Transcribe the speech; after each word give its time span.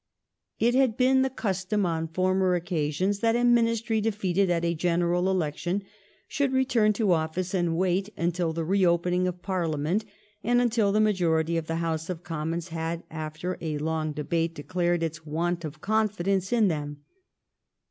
It 0.57 0.73
had 0.73 0.97
been 0.97 1.21
the 1.21 1.29
custom 1.29 1.85
on 1.85 2.07
former 2.07 2.55
occasions 2.55 3.19
that 3.19 3.35
a 3.35 3.43
Ministry 3.43 4.01
defeated 4.01 4.49
at 4.49 4.65
a 4.65 4.73
general 4.73 5.29
election 5.29 5.83
should 6.27 6.51
return 6.51 6.91
to 6.93 7.09
ofiice 7.09 7.53
and 7.53 7.77
wait 7.77 8.09
until 8.17 8.51
the 8.51 8.65
reopening 8.65 9.27
of 9.27 9.43
Parliament 9.43 10.03
and 10.43 10.59
until 10.59 10.91
the 10.91 10.99
majority 10.99 11.55
of 11.55 11.67
the 11.67 11.75
House 11.85 12.09
of 12.09 12.23
Commons 12.23 12.69
had, 12.69 13.03
after 13.11 13.59
a 13.61 13.77
long 13.77 14.11
debate, 14.11 14.55
declared 14.55 15.03
its 15.03 15.23
want 15.23 15.63
of 15.63 15.81
confidence 15.81 16.51
in 16.51 16.67
them. 16.67 17.03